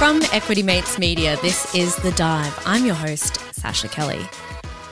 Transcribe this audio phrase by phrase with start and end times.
[0.00, 2.58] From Equity Mates Media, this is The Dive.
[2.64, 4.26] I'm your host, Sascha Kelly.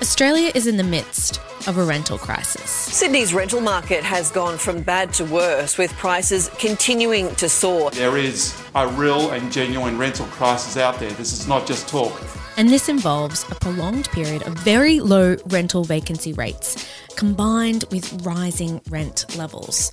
[0.03, 2.69] Australia is in the midst of a rental crisis.
[2.69, 7.91] Sydney's rental market has gone from bad to worse, with prices continuing to soar.
[7.93, 11.11] There is a real and genuine rental crisis out there.
[11.13, 12.13] This is not just talk.
[12.59, 18.83] And this involves a prolonged period of very low rental vacancy rates combined with rising
[18.91, 19.91] rent levels.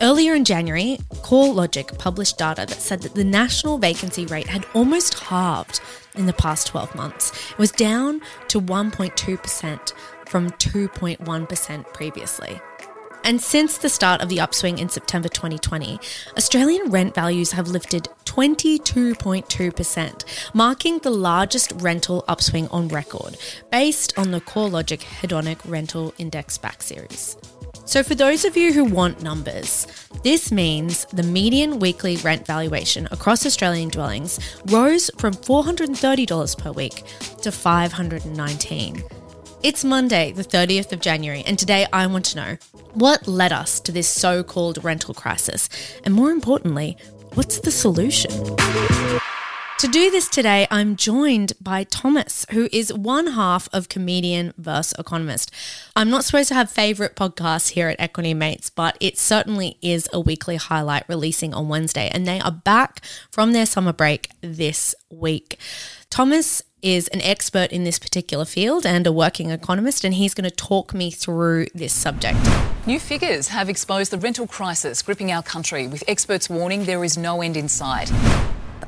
[0.00, 5.14] Earlier in January, CoreLogic published data that said that the national vacancy rate had almost
[5.14, 5.80] halved
[6.14, 7.32] in the past 12 months.
[7.50, 9.92] It was down to 1.2%
[10.26, 12.60] from 2.1% previously.
[13.24, 15.98] And since the start of the upswing in September 2020,
[16.36, 23.36] Australian rent values have lifted 22.2%, marking the largest rental upswing on record,
[23.72, 27.36] based on the CoreLogic Hedonic Rental Index back series.
[27.88, 29.86] So, for those of you who want numbers,
[30.22, 37.02] this means the median weekly rent valuation across Australian dwellings rose from $430 per week
[37.40, 39.02] to 519.
[39.62, 42.58] It's Monday, the 30th of January, and today I want to know
[42.92, 45.70] what led us to this so called rental crisis,
[46.04, 46.98] and more importantly,
[47.32, 48.30] what's the solution?
[49.78, 54.98] To do this today, I'm joined by Thomas, who is one half of comedian versus
[54.98, 55.52] economist.
[55.94, 60.08] I'm not supposed to have favorite podcasts here at Equity Mates, but it certainly is
[60.12, 64.96] a weekly highlight releasing on Wednesday, and they are back from their summer break this
[65.10, 65.60] week.
[66.10, 70.50] Thomas is an expert in this particular field and a working economist, and he's going
[70.50, 72.36] to talk me through this subject.
[72.84, 77.16] New figures have exposed the rental crisis gripping our country, with experts warning there is
[77.16, 78.10] no end in sight.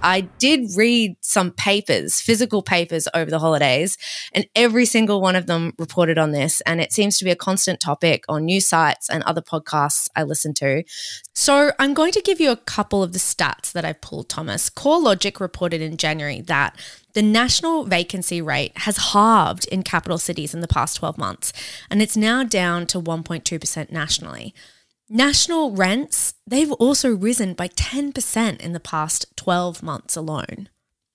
[0.02, 3.98] I did read some papers, physical papers over the holidays,
[4.32, 6.60] and every single one of them reported on this.
[6.62, 10.22] And it seems to be a constant topic on news sites and other podcasts I
[10.22, 10.84] listen to.
[11.34, 14.70] So I'm going to give you a couple of the stats that I pulled, Thomas.
[14.70, 16.76] CoreLogic reported in January that
[17.12, 21.52] the national vacancy rate has halved in capital cities in the past 12 months,
[21.90, 24.54] and it's now down to 1.2% nationally.
[25.12, 30.68] National rents, they've also risen by 10% in the past 12 months alone.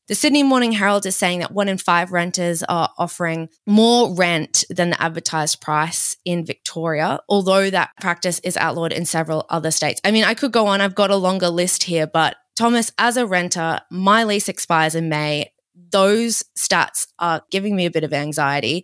[0.09, 4.65] The Sydney Morning Herald is saying that one in five renters are offering more rent
[4.69, 10.01] than the advertised price in Victoria, although that practice is outlawed in several other states.
[10.03, 13.15] I mean, I could go on, I've got a longer list here, but Thomas, as
[13.15, 15.53] a renter, my lease expires in May.
[15.73, 18.83] Those stats are giving me a bit of anxiety.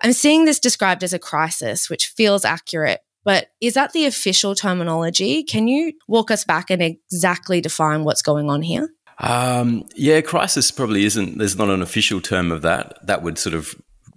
[0.00, 4.54] I'm seeing this described as a crisis, which feels accurate, but is that the official
[4.54, 5.42] terminology?
[5.42, 8.90] Can you walk us back and exactly define what's going on here?
[9.18, 11.38] Um, yeah, crisis probably isn't.
[11.38, 12.98] There's not an official term of that.
[13.06, 13.74] That would sort of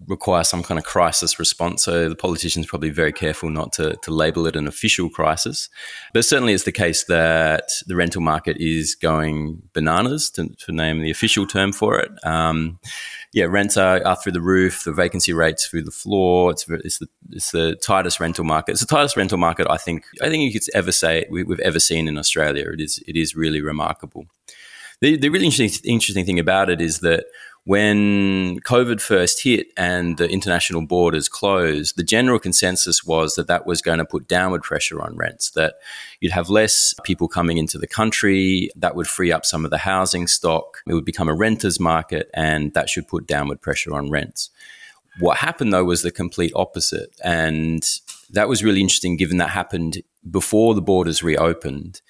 [0.07, 1.83] require some kind of crisis response.
[1.83, 5.69] So the politicians probably very careful not to, to label it an official crisis.
[6.13, 11.01] But certainly it's the case that the rental market is going bananas, to, to name
[11.01, 12.11] the official term for it.
[12.23, 12.79] Um,
[13.35, 16.51] yeah, rents are, are, through the roof, the vacancy rates through the floor.
[16.51, 18.71] It's, it's, the, it's the tightest rental market.
[18.71, 21.59] It's the tightest rental market I think I think you could ever say we, have
[21.59, 22.71] ever seen in Australia.
[22.71, 24.27] It is it is really remarkable.
[25.01, 27.25] The, the really interesting, interesting thing about it is that
[27.65, 33.65] when COVID first hit and the international borders closed, the general consensus was that that
[33.65, 35.75] was going to put downward pressure on rents, that
[36.19, 39.79] you'd have less people coming into the country, that would free up some of the
[39.79, 44.11] housing stock, it would become a renter's market, and that should put downward pressure on
[44.11, 44.51] rents.
[45.19, 47.15] What happened though was the complete opposite.
[47.23, 47.83] And
[48.31, 52.01] that was really interesting given that happened before the borders reopened.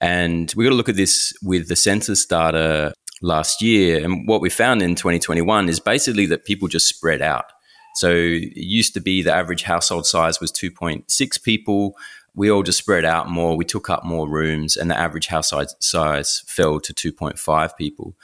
[0.00, 4.04] And we've got to look at this with the census data last year.
[4.04, 7.46] And what we found in 2021 is basically that people just spread out.
[7.94, 11.96] So it used to be the average household size was 2.6 people.
[12.34, 13.56] We all just spread out more.
[13.56, 18.14] We took up more rooms, and the average household size fell to 2.5 people.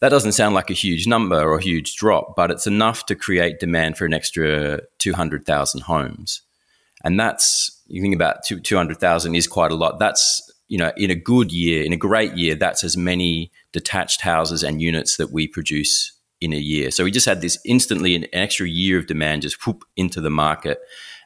[0.00, 3.14] That doesn't sound like a huge number or a huge drop, but it's enough to
[3.14, 6.40] create demand for an extra 200,000 homes.
[7.04, 9.98] And that's, you think about 200,000 is quite a lot.
[9.98, 14.22] That's you know, in a good year, in a great year, that's as many detached
[14.22, 16.90] houses and units that we produce in a year.
[16.90, 20.30] So we just had this instantly an extra year of demand just whoop into the
[20.30, 20.78] market.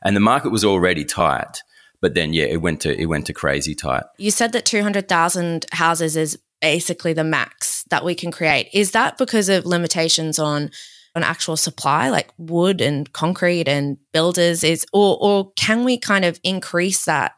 [0.04, 1.62] And the market was already tight.
[2.00, 4.02] But then, yeah, it went to it went to crazy tight.
[4.18, 8.68] You said that two hundred thousand houses is basically the max that we can create.
[8.72, 10.70] Is that because of limitations on
[11.14, 14.64] on actual supply, like wood and concrete and builders?
[14.64, 17.36] Is or or can we kind of increase that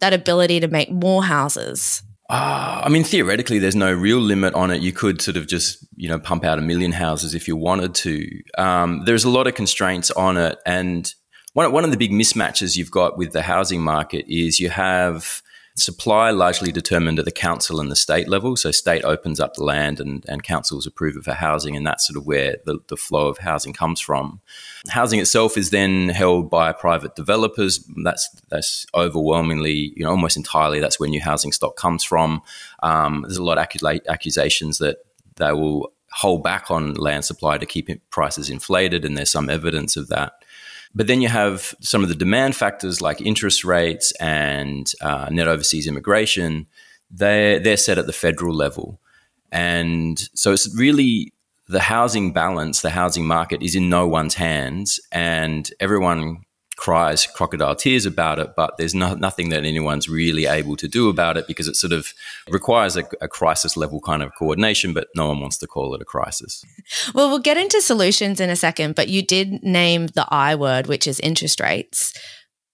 [0.00, 2.02] that ability to make more houses?
[2.30, 4.80] Uh, I mean, theoretically, there's no real limit on it.
[4.80, 7.92] You could sort of just, you know, pump out a million houses if you wanted
[7.96, 8.24] to.
[8.56, 10.56] Um, there's a lot of constraints on it.
[10.64, 11.12] And
[11.54, 15.42] one, one of the big mismatches you've got with the housing market is you have
[15.80, 18.56] supply largely determined at the council and the state level.
[18.56, 22.06] So state opens up the land and, and councils approve it for housing, and that's
[22.06, 24.40] sort of where the, the flow of housing comes from.
[24.88, 27.84] Housing itself is then held by private developers.
[28.04, 32.42] That's that's overwhelmingly, you know, almost entirely that's where new housing stock comes from.
[32.82, 33.66] Um, there's a lot of
[34.08, 34.98] accusations that
[35.36, 39.96] they will hold back on land supply to keep prices inflated, and there's some evidence
[39.96, 40.32] of that.
[40.94, 45.46] But then you have some of the demand factors like interest rates and uh, net
[45.48, 46.66] overseas immigration.
[47.10, 49.00] They're, they're set at the federal level.
[49.52, 51.32] And so it's really
[51.68, 54.98] the housing balance, the housing market is in no one's hands.
[55.12, 56.42] And everyone
[56.80, 61.10] cries crocodile tears about it, but there's no, nothing that anyone's really able to do
[61.10, 62.14] about it because it sort of
[62.48, 66.00] requires a, a, crisis level kind of coordination, but no one wants to call it
[66.00, 66.64] a crisis.
[67.14, 70.86] Well, we'll get into solutions in a second, but you did name the I word,
[70.86, 72.14] which is interest rates.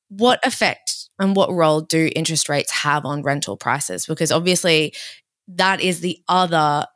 [0.08, 4.06] What effect and what role do interest rates have on rental prices?
[4.06, 4.94] Because obviously,
[5.49, 6.87] that is the other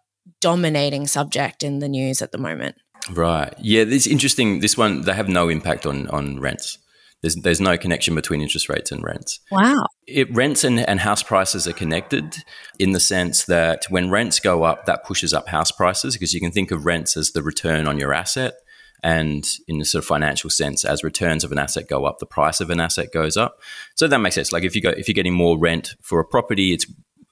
[0.41, 2.77] dominating subject in the news at the moment.
[3.11, 3.53] Right.
[3.59, 4.61] Yeah, this interesting.
[4.61, 6.79] This one they have no impact on on rents.
[7.22, 9.40] There's, there's no connection between interest rates and rents.
[9.50, 9.87] Wow.
[10.06, 12.37] It, rents and, and house prices are connected
[12.78, 16.40] in the sense that when rents go up, that pushes up house prices because you
[16.40, 18.55] can think of rents as the return on your asset.
[19.02, 22.26] And in a sort of financial sense, as returns of an asset go up, the
[22.26, 23.61] price of an asset goes up.
[23.94, 24.52] So that makes sense.
[24.52, 26.87] Like if you go, if you're getting more rent for a property, it's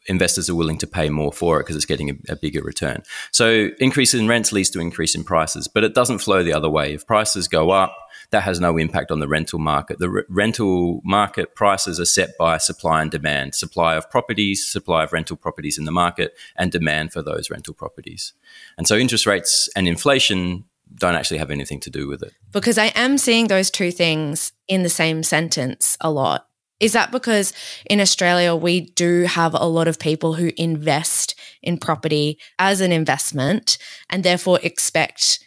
[0.06, 3.02] investors are willing to pay more for it because it's getting a, a, bigger return.
[3.30, 6.70] So increase in rents leads to increase in prices, but it doesn't flow the other
[6.70, 6.94] way.
[6.94, 7.94] If prices go up,
[8.30, 9.98] that has no impact on the rental market.
[9.98, 15.12] The rental market prices are set by supply and demand, supply of properties, supply of
[15.12, 18.34] rental properties in the market, and demand for those rental properties.
[18.76, 20.64] And so interest rates and inflation
[20.94, 22.32] don't actually have anything to do with it.
[22.52, 26.46] Because I am seeing those two things in the same sentence a lot.
[26.80, 27.52] Is that because
[27.90, 32.92] in Australia, we do have a lot of people who invest in property as an
[32.92, 33.78] investment
[34.08, 35.40] and therefore expect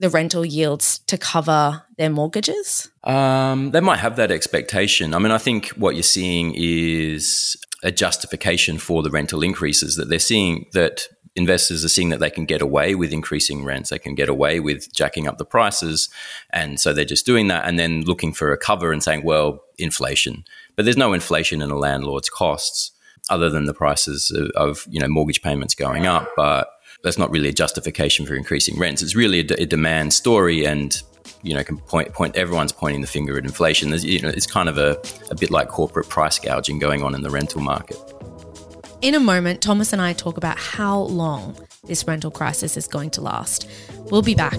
[0.00, 2.90] the rental yields to cover their mortgages?
[3.04, 5.14] Um, they might have that expectation.
[5.14, 10.08] I mean, I think what you're seeing is a justification for the rental increases that
[10.08, 11.02] they're seeing that
[11.36, 14.58] investors are seeing that they can get away with increasing rents, they can get away
[14.58, 16.08] with jacking up the prices.
[16.50, 19.62] And so they're just doing that and then looking for a cover and saying, well,
[19.78, 20.44] inflation.
[20.76, 22.90] But there's no inflation in a landlord's costs
[23.28, 26.28] other than the prices of, of you know mortgage payments going up.
[26.36, 26.68] But
[27.02, 29.02] that's not really a justification for increasing rents.
[29.02, 31.00] It's really a, a demand story, and
[31.42, 33.90] you know, can point point everyone's pointing the finger at inflation.
[33.90, 35.00] There's, you know, it's kind of a,
[35.30, 37.96] a bit like corporate price gouging going on in the rental market.
[39.00, 43.10] In a moment, Thomas and I talk about how long this rental crisis is going
[43.10, 43.66] to last.
[44.10, 44.58] We'll be back.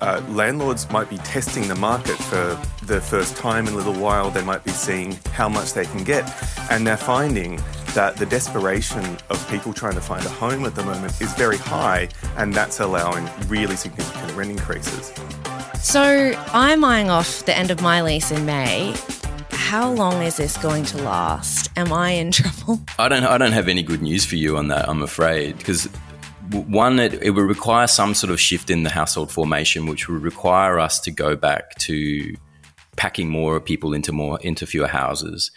[0.00, 4.30] uh, landlords might be testing the market for the first time in a little while.
[4.30, 6.30] They might be seeing how much they can get.
[6.70, 7.60] And they're finding
[7.94, 11.56] that the desperation of people trying to find a home at the moment is very
[11.56, 15.12] high, and that's allowing really significant rent increases.
[15.82, 18.94] So I'm eyeing off the end of my lease in May.
[19.50, 21.70] How long is this going to last?
[21.76, 22.80] Am I in trouble?
[22.98, 23.24] I don't.
[23.24, 24.88] I don't have any good news for you on that.
[24.88, 25.88] I'm afraid because
[26.52, 30.22] one, it, it, would require some sort of shift in the household formation, which would
[30.22, 32.34] require us to go back to
[32.96, 35.50] packing more people into more into fewer houses.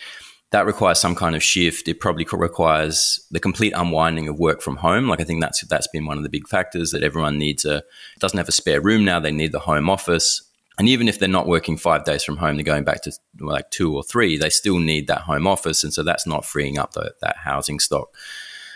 [0.51, 1.87] That requires some kind of shift.
[1.87, 5.07] It probably requires the complete unwinding of work from home.
[5.07, 7.83] Like I think that's that's been one of the big factors that everyone needs a
[8.19, 9.19] doesn't have a spare room now.
[9.19, 10.43] They need the home office.
[10.79, 13.69] And even if they're not working five days from home, they're going back to like
[13.69, 15.83] two or three, they still need that home office.
[15.83, 18.15] And so that's not freeing up the, that housing stock.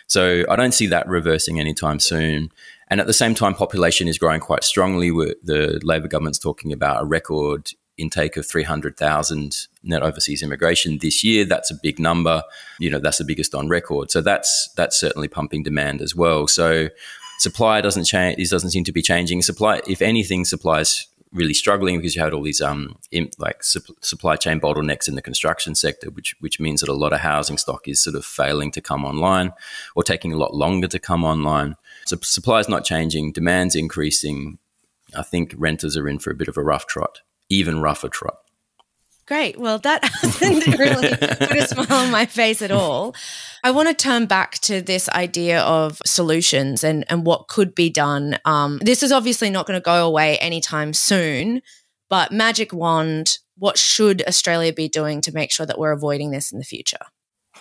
[0.07, 2.51] So I don't see that reversing anytime soon.
[2.89, 5.09] And at the same time, population is growing quite strongly.
[5.09, 11.45] The Labor government's talking about a record intake of 300,000 net overseas immigration this year.
[11.45, 12.43] That's a big number.
[12.79, 14.11] You know, that's the biggest on record.
[14.11, 16.47] So that's that's certainly pumping demand as well.
[16.47, 16.89] So
[17.39, 18.37] supply doesn't change.
[18.37, 19.41] This doesn't seem to be changing.
[19.41, 22.97] Supply, if anything, supply is really struggling because you had all these um
[23.37, 27.13] like su- supply chain bottlenecks in the construction sector, which which means that a lot
[27.13, 29.51] of housing stock is sort of failing to come online
[29.95, 31.75] or taking a lot longer to come online.
[32.05, 34.59] So supply is not changing, demand's increasing.
[35.15, 38.37] I think renters are in for a bit of a rough trot, even rougher trot.
[39.25, 39.57] Great.
[39.57, 43.15] Well, that hasn't really put a smile on my face at all.
[43.63, 47.89] I want to turn back to this idea of solutions and, and what could be
[47.89, 48.37] done.
[48.43, 51.61] Um, this is obviously not going to go away anytime soon,
[52.09, 56.51] but magic wand, what should Australia be doing to make sure that we're avoiding this
[56.51, 56.97] in the future?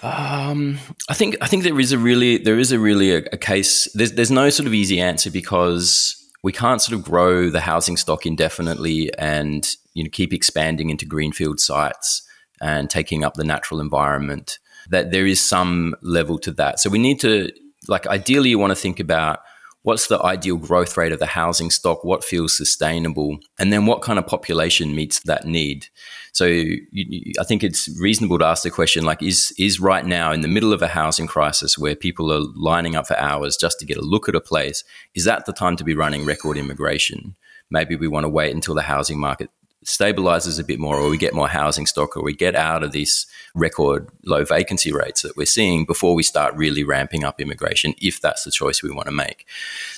[0.02, 0.78] Um,
[1.08, 3.88] I think I think there is a really there is a really a, a case.
[3.94, 7.96] There's there's no sort of easy answer because we can't sort of grow the housing
[7.96, 12.22] stock indefinitely and you know keep expanding into greenfield sites
[12.60, 14.58] and taking up the natural environment
[14.88, 16.80] that there is some level to that.
[16.80, 17.50] So we need to
[17.88, 19.40] like ideally you want to think about
[19.82, 24.00] what's the ideal growth rate of the housing stock what feels sustainable and then what
[24.00, 25.88] kind of population meets that need.
[26.32, 30.06] So you, you, I think it's reasonable to ask the question like is is right
[30.06, 33.56] now in the middle of a housing crisis where people are lining up for hours
[33.56, 34.84] just to get a look at a place
[35.14, 37.34] is that the time to be running record immigration?
[37.70, 39.50] Maybe we want to wait until the housing market
[39.84, 42.92] stabilizes a bit more or we get more housing stock or we get out of
[42.92, 47.94] these record low vacancy rates that we're seeing before we start really ramping up immigration
[48.00, 49.46] if that's the choice we want to make.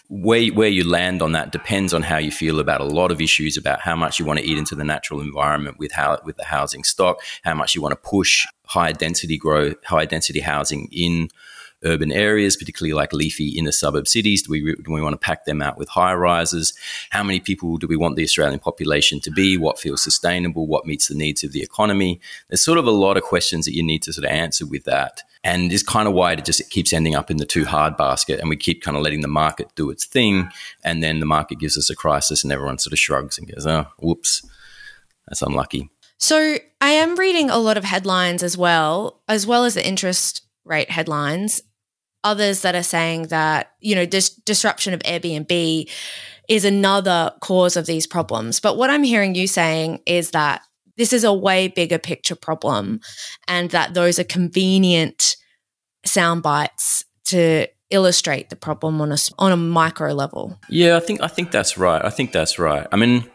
[0.09, 3.21] Where, where you land on that depends on how you feel about a lot of
[3.21, 6.37] issues about how much you want to eat into the natural environment with how with
[6.37, 10.89] the housing stock how much you want to push high density growth high density housing
[10.93, 11.29] in
[11.85, 14.43] urban areas, particularly like leafy inner suburb cities?
[14.43, 16.73] Do we, do we want to pack them out with high rises?
[17.11, 19.57] How many people do we want the Australian population to be?
[19.57, 20.67] What feels sustainable?
[20.67, 22.21] What meets the needs of the economy?
[22.49, 24.85] There's sort of a lot of questions that you need to sort of answer with
[24.85, 25.23] that.
[25.45, 28.41] And it's kind of why it just keeps ending up in the too hard basket.
[28.41, 30.49] And we keep kind of letting the market do its thing.
[30.83, 33.67] And then the market gives us a crisis and everyone sort of shrugs and goes,
[33.67, 34.47] oh, whoops,
[35.29, 35.91] that's unlucky.
[36.19, 40.43] So I am reading a lot of headlines as well, as well as the interest
[40.65, 41.61] rate headlines
[42.25, 45.89] others that are saying that you know this disruption of Airbnb
[46.49, 48.61] is another cause of these problems.
[48.61, 50.63] But what I'm hearing you saying is that
[50.97, 53.01] this is a way bigger picture problem,
[53.47, 55.37] and that those are convenient
[56.05, 60.59] sound bites to illustrate the problem on a on a micro level.
[60.69, 62.05] Yeah, I think I think that's right.
[62.05, 62.87] I think that's right.
[62.93, 63.31] I mean,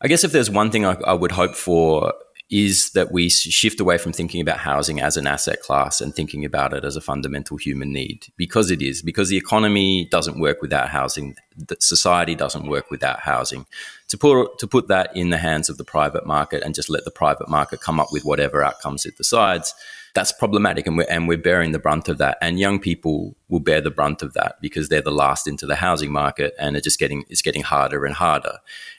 [0.00, 2.12] I guess if there's one thing I, I would hope for
[2.50, 6.46] is that we shift away from thinking about housing as an asset class and thinking
[6.46, 8.26] about it as a fundamental human need.
[8.36, 11.36] Because it is because the economy doesn't work without housing
[11.78, 13.66] society doesn't work without housing.
[14.08, 17.04] To put to put that in the hands of the private market and just let
[17.04, 19.74] the private market come up with whatever outcomes it decides
[20.18, 23.60] that's problematic and we're, and we're bearing the brunt of that and young people will
[23.60, 26.82] bear the brunt of that because they're the last into the housing market and it's
[26.82, 28.58] just getting it's getting harder and harder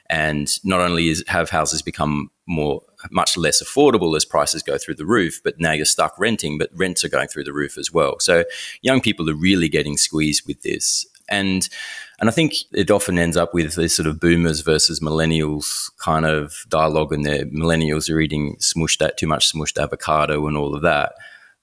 [0.09, 4.95] and not only is, have houses become more much less affordable as prices go through
[4.95, 7.93] the roof, but now you're stuck renting, but rents are going through the roof as
[7.93, 8.15] well.
[8.19, 8.45] So
[8.81, 11.05] young people are really getting squeezed with this.
[11.29, 11.69] And
[12.19, 16.25] and I think it often ends up with this sort of boomers versus millennials kind
[16.25, 20.75] of dialogue, and the millennials are eating smushed at too much smushed avocado and all
[20.75, 21.13] of that.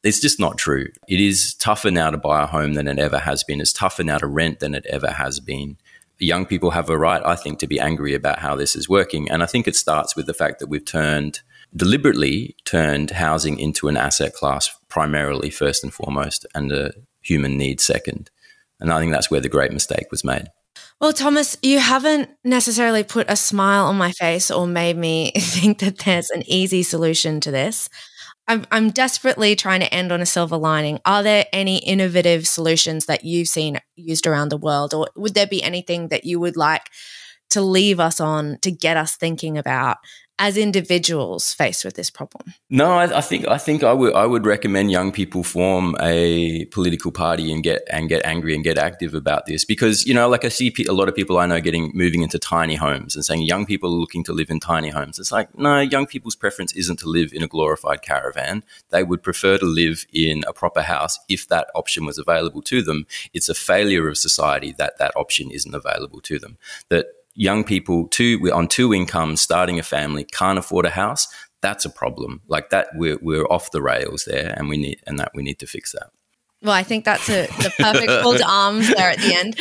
[0.03, 0.87] It's just not true.
[1.09, 3.61] It is tougher now to buy a home than it ever has been.
[3.61, 5.79] It's tougher now to rent than it ever has been
[6.19, 9.31] young people have a right, I think, to be angry about how this is working.
[9.31, 11.41] And I think it starts with the fact that we've turned
[11.75, 17.81] deliberately turned housing into an asset class primarily first and foremost and a human need
[17.81, 18.31] second.
[18.81, 20.47] And I think that's where the great mistake was made.
[21.01, 25.79] Well, Thomas, you haven't necessarily put a smile on my face or made me think
[25.81, 27.89] that there's an easy solution to this.
[28.49, 31.01] I'm, I'm desperately trying to end on a silver lining.
[31.05, 35.49] Are there any innovative solutions that you've seen used around the world, or would there
[35.49, 36.89] be anything that you would like
[37.51, 39.97] to leave us on to get us thinking about
[40.39, 42.55] as individuals faced with this problem?
[42.69, 46.67] No, I, I, think I think I would I would recommend young people form a
[46.67, 50.29] political party and get and get angry and get active about this because you know
[50.29, 53.25] like I see a lot of people I know getting moving into tiny homes and
[53.25, 55.19] saying young people are looking to live in tiny homes.
[55.19, 58.63] It's like no, young people's preference isn't to live in a glorified caravan.
[58.91, 62.83] They would prefer to live in a proper house if that option was available to
[62.83, 63.07] them.
[63.33, 66.59] It's a failure of society that that option isn't available to them.
[66.91, 71.29] That young people two we're on two incomes, starting a family, can't afford a house.
[71.63, 72.43] That's a problem.
[72.49, 75.59] Like that, we're we're off the rails there, and we need and that we need
[75.61, 76.11] to fix that.
[76.63, 79.57] Well, I think that's a, the perfect call to arms there at the end.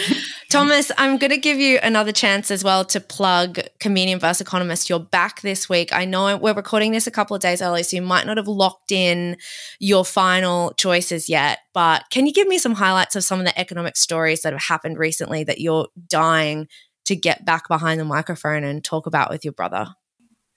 [0.49, 4.39] Thomas, I'm going to give you another chance as well to plug Comedian vs.
[4.39, 4.89] Economist.
[4.89, 5.93] You're back this week.
[5.93, 8.47] I know we're recording this a couple of days early, so you might not have
[8.47, 9.35] locked in
[9.77, 11.59] your final choices yet.
[11.73, 14.61] But can you give me some highlights of some of the economic stories that have
[14.61, 16.67] happened recently that you're dying
[17.05, 19.95] to get back behind the microphone and talk about with your brother?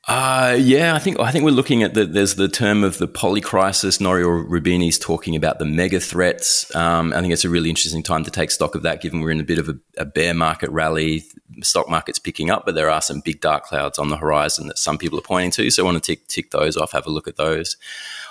[0.09, 3.07] Uh, yeah, I think I think we're looking at the there's the term of the
[3.07, 4.01] polycrisis.
[4.01, 6.75] Nouriel Roubini's talking about the mega threats.
[6.75, 9.33] Um, I think it's a really interesting time to take stock of that, given we're
[9.33, 11.25] in a bit of a, a, bear market rally.
[11.63, 14.79] Stock market's picking up, but there are some big dark clouds on the horizon that
[14.79, 15.71] some people are pointing to.
[15.71, 17.77] So I want to tick, tick those off, have a look at those.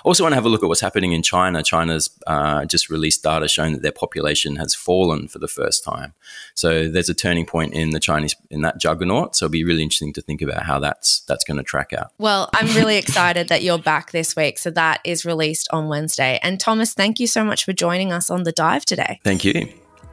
[0.04, 1.62] Also, want to have a look at what's happening in China.
[1.62, 6.14] China's uh, just released data showing that their population has fallen for the first time.
[6.54, 9.36] So there's a turning point in the Chinese in that juggernaut.
[9.36, 12.12] So it'll be really interesting to think about how that's that's going to track out.
[12.18, 14.58] Well, I'm really excited that you're back this week.
[14.58, 16.38] So that is released on Wednesday.
[16.42, 19.20] And Thomas, thank you so much for joining us on the dive today.
[19.24, 19.68] Thank you.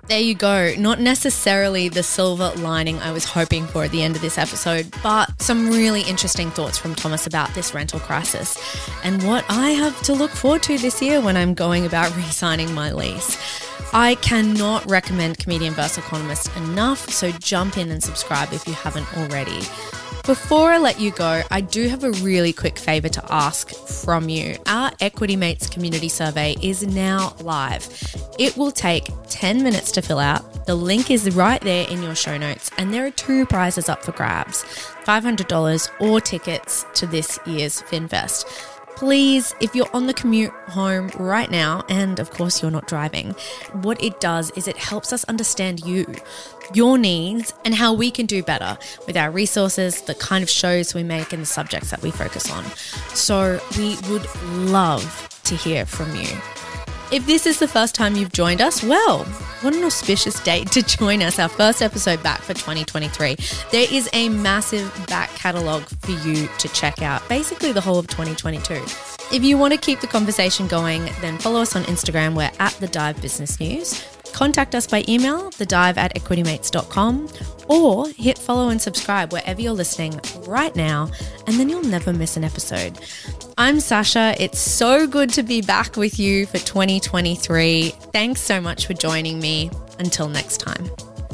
[0.07, 0.75] There you go.
[0.77, 4.93] Not necessarily the silver lining I was hoping for at the end of this episode,
[5.01, 8.55] but some really interesting thoughts from Thomas about this rental crisis
[9.03, 12.21] and what I have to look forward to this year when I'm going about re
[12.23, 13.35] signing my lease.
[13.93, 15.97] I cannot recommend Comedian vs.
[15.97, 19.61] Economist enough, so jump in and subscribe if you haven't already.
[20.25, 24.27] Before I let you go, I do have a really quick favor to ask from
[24.27, 24.57] you.
[24.65, 27.87] Our Equity Mates community survey is now live.
[28.39, 30.65] It will take 10 minutes to fill out.
[30.65, 34.03] The link is right there in your show notes, and there are two prizes up
[34.03, 34.63] for grabs
[35.05, 38.45] $500 or tickets to this year's FinFest
[38.95, 43.31] please, if you're on the commute home right now, and of course you're not driving,
[43.73, 46.05] what it does is it helps us understand you,
[46.73, 50.93] your needs, and how we can do better with our resources, the kind of shows
[50.93, 52.63] we make, and the subjects that we focus on.
[53.13, 54.27] So we would
[54.69, 56.27] love to hear from you.
[57.11, 59.23] If this is the first time you've joined us, well,
[59.61, 63.35] what an auspicious date to join us, our first episode back for 2023.
[63.71, 68.07] There is a massive back catalogue for you to check out, basically the whole of
[68.07, 68.73] 2022.
[69.31, 72.35] If you want to keep the conversation going, then follow us on Instagram.
[72.35, 74.14] We're at the Dive Business News.
[74.35, 77.29] Contact us by email, thedive at equitymates.com,
[77.69, 81.09] or hit follow and subscribe wherever you're listening right now,
[81.47, 82.99] and then you'll never miss an episode.
[83.57, 84.35] I'm Sascha.
[84.37, 87.91] It's so good to be back with you for 2023.
[88.11, 89.71] Thanks so much for joining me.
[89.99, 90.85] Until next time.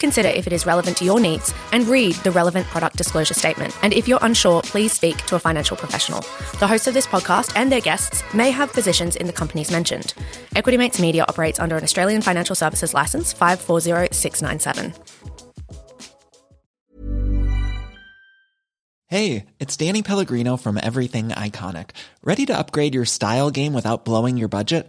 [0.00, 3.76] consider if it is relevant to your needs and read the relevant product disclosure statement.
[3.82, 6.24] And if you're unsure, please speak to a financial professional.
[6.58, 10.14] The hosts of this podcast and their guests may have positions in the companies mentioned.
[10.56, 14.94] Equity Mates Media operates under an Australian Financial Services License 540697.
[19.10, 21.90] Hey, it's Danny Pellegrino from Everything Iconic.
[22.22, 24.88] Ready to upgrade your style game without blowing your budget?